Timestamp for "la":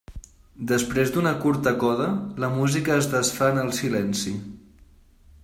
2.45-2.49